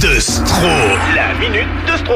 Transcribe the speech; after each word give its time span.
de 0.00 0.18
Stro. 0.20 0.68
La 1.14 1.34
minute 1.34 1.68
de 1.90 1.96
Stro. 1.98 2.14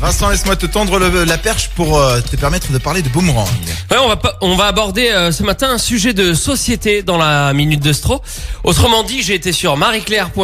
Vincent, 0.00 0.28
laisse-moi 0.28 0.54
te 0.54 0.66
tendre 0.66 0.98
le- 1.00 1.24
la 1.24 1.38
perche 1.38 1.70
pour 1.74 1.98
euh, 1.98 2.20
te 2.20 2.36
permettre 2.36 2.70
de 2.70 2.78
parler 2.78 3.02
de 3.02 3.08
boomerang. 3.08 3.48
Ouais, 3.90 3.96
on 4.00 4.08
va 4.08 4.16
pas- 4.16 4.34
on 4.40 4.54
va 4.54 4.66
aborder 4.66 5.08
euh, 5.10 5.32
ce 5.32 5.42
matin 5.42 5.70
un 5.70 5.78
sujet 5.78 6.12
de 6.14 6.34
société 6.34 7.02
dans 7.02 7.18
la 7.18 7.52
minute 7.52 7.80
de 7.82 7.92
Stro. 7.92 8.22
Autrement 8.62 9.02
dit, 9.02 9.22
j'ai 9.22 9.34
été 9.34 9.50
sur 9.52 9.76
marieclaire.fr 9.76 10.40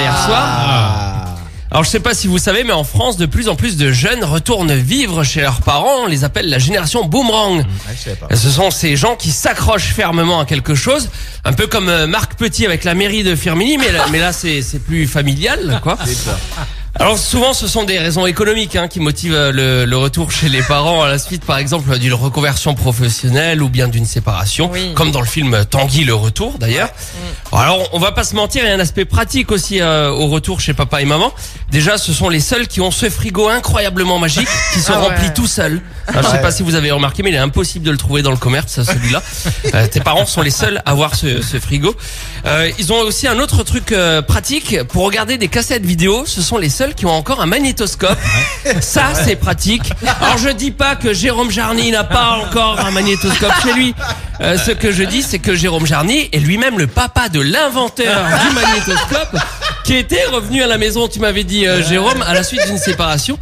hier 0.00 0.24
soir. 0.26 1.15
Alors 1.70 1.82
je 1.82 1.90
sais 1.90 2.00
pas 2.00 2.14
si 2.14 2.28
vous 2.28 2.38
savez, 2.38 2.62
mais 2.64 2.72
en 2.72 2.84
France, 2.84 3.16
de 3.16 3.26
plus 3.26 3.48
en 3.48 3.56
plus 3.56 3.76
de 3.76 3.90
jeunes 3.90 4.22
retournent 4.24 4.74
vivre 4.74 5.24
chez 5.24 5.40
leurs 5.40 5.60
parents. 5.62 6.04
On 6.04 6.06
les 6.06 6.22
appelle 6.24 6.48
la 6.48 6.58
génération 6.58 7.04
boomerang. 7.04 7.58
Ouais, 7.58 7.64
je 7.96 8.02
savais 8.04 8.16
pas. 8.16 8.34
Ce 8.34 8.50
sont 8.50 8.70
ces 8.70 8.96
gens 8.96 9.16
qui 9.16 9.30
s'accrochent 9.30 9.92
fermement 9.92 10.40
à 10.40 10.44
quelque 10.44 10.74
chose, 10.74 11.10
un 11.44 11.52
peu 11.52 11.66
comme 11.66 11.88
euh, 11.88 12.06
Marc 12.06 12.34
Petit 12.36 12.64
avec 12.66 12.84
la 12.84 12.94
mairie 12.94 13.24
de 13.24 13.34
Firmini, 13.34 13.78
mais 13.78 13.90
là, 13.90 14.06
mais 14.12 14.20
là 14.20 14.32
c'est 14.32 14.62
c'est 14.62 14.78
plus 14.78 15.06
familial, 15.06 15.80
quoi. 15.82 15.98
Alors 16.98 17.18
souvent, 17.18 17.52
ce 17.52 17.68
sont 17.68 17.84
des 17.84 17.98
raisons 17.98 18.24
économiques 18.24 18.74
hein, 18.74 18.88
qui 18.88 19.00
motivent 19.00 19.34
euh, 19.34 19.52
le, 19.52 19.84
le 19.84 19.96
retour 19.98 20.30
chez 20.32 20.48
les 20.48 20.62
parents 20.62 21.02
à 21.02 21.08
la 21.08 21.18
suite, 21.18 21.44
par 21.44 21.58
exemple, 21.58 21.98
d'une 21.98 22.14
reconversion 22.14 22.74
professionnelle 22.74 23.62
ou 23.62 23.68
bien 23.68 23.86
d'une 23.86 24.06
séparation, 24.06 24.70
Oui. 24.72 24.92
comme 24.94 25.10
dans 25.10 25.20
le 25.20 25.26
film 25.26 25.64
Tanguy 25.68 26.04
le 26.04 26.14
retour 26.14 26.56
d'ailleurs. 26.58 26.88
Alors, 27.52 27.86
on 27.92 27.98
va 27.98 28.12
pas 28.12 28.24
se 28.24 28.34
mentir, 28.34 28.64
il 28.64 28.68
y 28.68 28.72
a 28.72 28.74
un 28.74 28.80
aspect 28.80 29.04
pratique 29.04 29.52
aussi 29.52 29.80
euh, 29.80 30.10
au 30.10 30.28
retour 30.28 30.60
chez 30.60 30.72
papa 30.72 31.02
et 31.02 31.04
maman. 31.04 31.32
Déjà, 31.70 31.98
ce 31.98 32.12
sont 32.14 32.28
les 32.30 32.40
seuls 32.40 32.66
qui 32.66 32.80
ont 32.80 32.90
ce 32.90 33.10
frigo 33.10 33.48
incroyablement 33.48 34.18
magique 34.18 34.48
qui 34.72 34.80
se 34.80 34.90
Ah 34.90 34.98
ouais. 35.00 35.08
remplit 35.08 35.32
tout 35.34 35.46
seul. 35.46 35.82
Alors, 36.08 36.22
je 36.22 36.28
sais 36.36 36.40
pas 36.42 36.50
si 36.52 36.62
vous 36.62 36.76
avez 36.76 36.90
remarqué, 36.92 37.22
mais 37.22 37.28
il 37.30 37.34
est 37.34 37.38
impossible 37.38 37.84
de 37.84 37.90
le 37.90 37.98
trouver 37.98 38.22
dans 38.22 38.30
le 38.30 38.36
commerce, 38.36 38.82
celui-là. 38.82 39.22
Euh, 39.74 39.86
tes 39.86 40.00
parents 40.00 40.24
sont 40.26 40.40
les 40.42 40.50
seuls 40.50 40.78
à 40.86 40.90
avoir 40.92 41.14
ce, 41.14 41.42
ce 41.42 41.58
frigo. 41.60 41.94
Euh, 42.46 42.70
ils 42.78 42.92
ont 42.92 43.00
aussi 43.00 43.26
un 43.28 43.38
autre 43.38 43.62
truc 43.64 43.92
euh, 43.92 44.22
pratique 44.22 44.82
pour 44.84 45.04
regarder 45.04 45.36
des 45.36 45.48
cassettes 45.48 45.84
vidéo. 45.84 46.24
Ce 46.26 46.40
sont 46.40 46.56
les 46.58 46.68
seuls 46.70 46.85
qui 46.94 47.06
ont 47.06 47.12
encore 47.12 47.40
un 47.40 47.46
magnétoscope. 47.46 48.18
Ça, 48.80 49.14
c'est 49.14 49.36
pratique. 49.36 49.90
Alors, 50.20 50.38
je 50.38 50.50
dis 50.50 50.70
pas 50.70 50.96
que 50.96 51.12
Jérôme 51.12 51.50
Jarny 51.50 51.90
n'a 51.90 52.04
pas 52.04 52.38
encore 52.44 52.80
un 52.80 52.90
magnétoscope 52.90 53.52
chez 53.62 53.72
lui. 53.72 53.94
Euh, 54.40 54.58
ce 54.58 54.70
que 54.70 54.92
je 54.92 55.02
dis, 55.02 55.22
c'est 55.22 55.38
que 55.38 55.54
Jérôme 55.54 55.86
Jarny 55.86 56.28
est 56.32 56.38
lui-même 56.38 56.78
le 56.78 56.86
papa 56.86 57.28
de 57.28 57.40
l'inventeur 57.40 58.22
du 58.48 58.54
magnétoscope 58.54 59.36
qui 59.86 59.94
était 59.94 60.24
revenu 60.26 60.62
à 60.62 60.66
la 60.66 60.78
maison, 60.78 61.06
tu 61.06 61.20
m'avais 61.20 61.44
dit 61.44 61.66
euh, 61.66 61.80
Jérôme, 61.82 62.20
à 62.22 62.34
la 62.34 62.42
suite 62.42 62.66
d'une 62.66 62.76
séparation. 62.76 63.38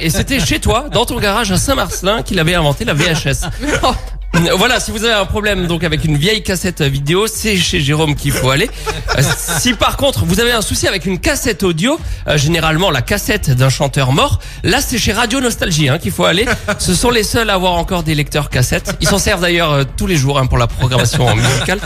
Et 0.00 0.08
c'était 0.08 0.40
chez 0.40 0.58
toi, 0.58 0.86
dans 0.90 1.04
ton 1.04 1.18
garage 1.18 1.52
à 1.52 1.58
Saint-Marcelin, 1.58 2.22
qu'il 2.22 2.38
avait 2.38 2.54
inventé 2.54 2.86
la 2.86 2.94
VHS. 2.94 3.48
Voilà, 4.56 4.80
si 4.80 4.90
vous 4.90 5.04
avez 5.04 5.14
un 5.14 5.24
problème 5.24 5.66
donc 5.66 5.84
avec 5.84 6.04
une 6.04 6.16
vieille 6.16 6.42
cassette 6.42 6.82
vidéo, 6.82 7.26
c'est 7.26 7.56
chez 7.56 7.80
Jérôme 7.80 8.14
qu'il 8.14 8.32
faut 8.32 8.50
aller. 8.50 8.68
Euh, 9.16 9.22
si 9.36 9.74
par 9.74 9.96
contre 9.96 10.24
vous 10.24 10.40
avez 10.40 10.52
un 10.52 10.62
souci 10.62 10.88
avec 10.88 11.06
une 11.06 11.18
cassette 11.18 11.62
audio, 11.62 11.98
euh, 12.28 12.36
généralement 12.36 12.90
la 12.90 13.02
cassette 13.02 13.50
d'un 13.50 13.68
chanteur 13.68 14.12
mort, 14.12 14.40
là 14.62 14.80
c'est 14.80 14.98
chez 14.98 15.12
Radio 15.12 15.40
Nostalgie 15.40 15.88
hein, 15.88 15.98
qu'il 15.98 16.12
faut 16.12 16.24
aller. 16.24 16.46
Ce 16.78 16.94
sont 16.94 17.10
les 17.10 17.22
seuls 17.22 17.50
à 17.50 17.54
avoir 17.54 17.72
encore 17.74 18.02
des 18.02 18.14
lecteurs 18.14 18.50
cassettes. 18.50 18.96
Ils 19.00 19.08
s'en 19.08 19.18
servent 19.18 19.42
d'ailleurs 19.42 19.72
euh, 19.72 19.84
tous 19.96 20.06
les 20.06 20.16
jours 20.16 20.38
hein, 20.38 20.46
pour 20.46 20.58
la 20.58 20.66
programmation 20.66 21.34
musicale. 21.34 21.80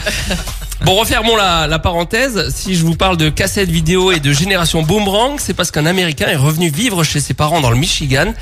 Bon, 0.89 0.94
refermons 0.94 1.36
la, 1.36 1.67
la 1.67 1.78
parenthèse. 1.78 2.48
Si 2.48 2.75
je 2.75 2.83
vous 2.83 2.94
parle 2.94 3.19
de 3.19 3.28
cassettes 3.28 3.69
vidéo 3.69 4.11
et 4.11 4.20
de 4.20 4.33
génération 4.33 4.83
boomerang, 4.83 5.34
c'est 5.36 5.53
parce 5.53 5.70
qu'un 5.70 5.84
Américain 5.84 6.28
est 6.28 6.36
revenu 6.36 6.70
vivre 6.70 7.05
chez 7.05 7.20
ses 7.20 7.34
parents 7.34 7.61
dans 7.61 7.70
le 7.70 7.77
Michigan. 7.77 8.33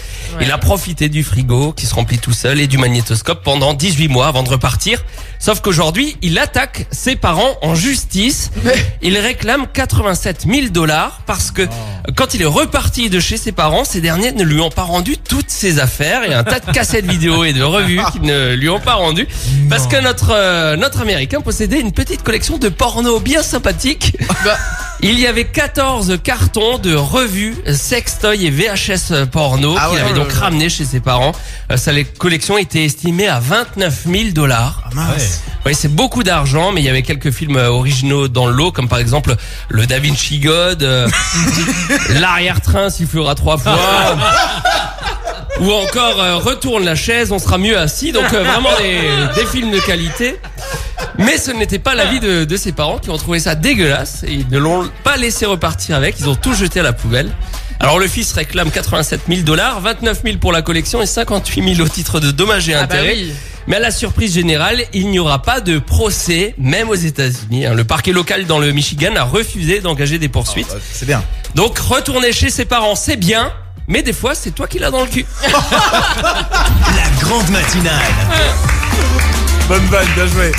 Il 0.41 0.53
a 0.53 0.57
profité 0.57 1.09
du 1.09 1.25
frigo 1.25 1.73
qui 1.73 1.87
se 1.87 1.95
remplit 1.97 2.21
tout 2.21 2.33
seul 2.33 2.61
et 2.61 2.69
du 2.69 2.79
magnétoscope 2.79 3.43
pendant 3.43 3.75
18 3.75 4.07
mois 4.07 4.29
avant 4.29 4.45
de 4.45 4.49
repartir. 4.49 5.05
Sauf 5.41 5.61
qu'aujourd'hui, 5.61 6.17
il 6.23 6.39
attaque 6.39 6.87
ses 6.93 7.17
parents 7.17 7.57
en 7.63 7.75
justice. 7.75 8.53
Il 9.03 9.19
réclame 9.19 9.67
87 9.67 10.47
000 10.49 10.69
dollars 10.69 11.23
parce 11.27 11.51
que 11.51 11.63
quand 12.15 12.35
il 12.35 12.43
est 12.43 12.45
reparti 12.45 13.11
de 13.11 13.19
chez 13.19 13.39
ses 13.39 13.51
parents, 13.51 13.85
ces 13.85 14.01
derniers 14.01 14.31
ne 14.31 14.45
lui 14.45 14.61
ont 14.61 14.71
pas 14.71 14.85
rendu 14.85 15.19
toutes 15.19 15.51
ses 15.51 15.81
affaires 15.81 16.23
et 16.23 16.33
un 16.33 16.45
tas 16.45 16.61
de 16.61 16.71
cassettes 16.71 17.07
vidéo 17.07 17.43
et 17.43 17.53
de 17.53 17.65
revues 17.65 18.01
qui 18.13 18.21
ne 18.21 18.55
lui 18.55 18.69
ont 18.69 18.79
pas 18.79 18.95
rendu 18.95 19.27
parce 19.69 19.89
que 19.89 20.01
notre 20.01 20.31
euh, 20.31 20.77
notre 20.77 21.01
américain 21.01 21.41
possédait 21.41 21.81
une 21.81 21.91
petite 21.91 22.23
collection 22.23 22.36
de 22.37 22.69
porno 22.69 23.19
bien 23.19 23.43
sympathique. 23.43 24.15
Il 25.01 25.19
y 25.19 25.27
avait 25.27 25.45
14 25.45 26.19
cartons 26.23 26.77
de 26.79 26.95
revues, 26.95 27.57
sextoy 27.73 28.47
et 28.47 28.51
VHS 28.51 29.27
porno 29.31 29.75
Ah 29.79 29.89
qu'il 29.89 29.97
ouais, 29.97 30.05
avait 30.05 30.13
donc 30.15 30.31
ramené 30.33 30.69
chez 30.69 30.85
ses 30.85 31.01
parents. 31.01 31.33
Euh, 31.71 31.79
Sa 31.79 31.93
collection 32.19 32.59
était 32.59 32.85
estimée 32.85 33.27
à 33.27 33.41
29 33.41 34.05
000 34.07 34.25
dollars. 34.33 34.83
Ah, 34.85 34.95
mince. 34.95 35.41
Oui, 35.65 35.75
c'est 35.75 35.89
beaucoup 35.95 36.23
d'argent, 36.23 36.73
mais 36.73 36.83
il 36.83 36.85
y 36.85 36.91
avait 36.91 37.03
quelques 37.03 37.31
films 37.31 37.57
euh, 37.57 37.69
originaux 37.71 38.29
dans 38.29 38.47
le 38.47 38.53
lot, 38.53 38.71
comme 38.71 38.89
par 38.89 38.99
exemple 38.99 39.35
le 39.69 39.87
Da 39.87 39.99
Vinci 39.99 40.39
God, 40.39 40.83
euh, 40.83 41.09
l'arrière-train 42.21 42.91
sifflera 42.91 43.35
trois 43.35 43.57
fois, 43.57 43.79
ou 45.61 45.73
encore 45.73 46.21
euh, 46.21 46.37
retourne 46.37 46.85
la 46.85 46.95
chaise, 46.95 47.33
on 47.33 47.39
sera 47.39 47.57
mieux 47.59 47.79
assis. 47.79 48.13
Donc 48.13 48.31
euh, 48.33 48.43
vraiment 48.45 48.77
des, 48.79 49.41
des 49.41 49.47
films 49.47 49.71
de 49.71 49.81
qualité. 49.81 50.39
Mais 51.19 51.39
ce 51.39 51.51
n'était 51.51 51.79
pas 51.79 51.95
l'avis 51.95 52.21
de, 52.21 52.45
de 52.45 52.57
ses 52.57 52.73
parents 52.73 52.99
qui 52.99 53.11
ont 53.11 53.17
trouvé 53.17 53.39
ça 53.41 53.55
dégueulasse 53.55 54.23
et 54.27 54.33
ils 54.33 54.49
ne 54.49 54.59
l'ont 54.59 54.89
pas 55.05 55.17
laissé 55.17 55.47
repartir 55.47 55.97
avec. 55.97 56.17
Ils 56.21 56.29
ont 56.29 56.35
tout 56.37 56.55
jeté 56.55 56.81
à 56.81 56.83
la 56.83 56.93
poubelle. 56.93 57.31
Alors 57.81 57.99
le 57.99 58.07
fils 58.09 58.33
réclame 58.33 58.71
87 58.71 59.23
000 59.29 59.41
dollars, 59.43 59.81
29 59.81 60.23
000 60.25 60.37
pour 60.39 60.53
la 60.53 60.63
collection 60.63 61.03
et 61.03 61.07
58 61.07 61.75
000 61.77 61.87
au 61.87 61.89
titre 61.91 62.21
de 62.21 62.31
dommages 62.31 62.69
et 62.69 62.75
Ah 62.75 62.87
bah 62.87 62.97
intérêts. 62.97 63.15
oui. 63.15 63.33
Mais 63.67 63.77
à 63.77 63.81
la 63.81 63.91
surprise 63.91 64.33
générale, 64.33 64.83
il 64.93 65.09
n'y 65.09 65.19
aura 65.19 65.43
pas 65.43 65.61
de 65.61 65.79
procès, 65.81 66.55
même 66.57 66.89
aux 66.89 66.95
États-Unis. 66.95 67.67
hein. 67.67 67.75
Le 67.75 67.83
parquet 67.85 68.13
local 68.13 68.47
dans 68.47 68.61
le 68.61 68.71
Michigan 68.73 69.11
a 69.17 69.25
refusé 69.25 69.81
d'engager 69.81 70.19
des 70.19 70.29
poursuites. 70.29 70.71
Euh, 70.73 70.79
C'est 70.93 71.05
bien. 71.07 71.23
Donc 71.57 71.79
retourner 71.79 72.33
chez 72.33 72.49
ses 72.49 72.65
parents, 72.65 72.95
c'est 72.95 73.17
bien, 73.17 73.53
mais 73.89 74.03
des 74.03 74.13
fois, 74.13 74.35
c'est 74.37 74.53
toi 74.53 74.69
qui 74.69 74.79
l'as 74.79 74.91
dans 74.93 75.01
le 75.03 75.09
cul. 75.09 75.27
La 76.23 77.11
grande 77.21 77.49
matinale. 77.51 78.03
Bonne 79.69 79.85
vanne, 79.87 80.07
bien 80.15 80.27
joué. 80.27 80.53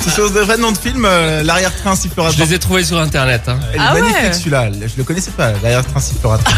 C'est 0.00 0.10
sur 0.10 0.30
de 0.30 0.40
vrais 0.40 0.58
noms 0.58 0.72
de 0.72 0.78
films, 0.78 1.04
euh, 1.06 1.42
l'arrière-train 1.42 1.94
sifflera 1.94 2.30
Je 2.30 2.38
les 2.38 2.54
ai 2.54 2.58
trouvés 2.58 2.84
sur 2.84 2.98
Internet. 2.98 3.42
hein. 3.48 3.58
Elle 3.72 3.80
est 3.80 3.84
Ah 3.86 3.94
ouais. 3.94 4.00
magnifique 4.02 4.34
celui-là. 4.34 4.68
Je 4.72 4.96
le 4.98 5.04
connaissais 5.04 5.30
pas. 5.30 5.52
L'arrière-train 5.62 6.00
sifflera. 6.00 6.38